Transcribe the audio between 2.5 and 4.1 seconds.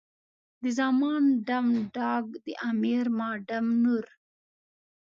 امیر ما ډم نور.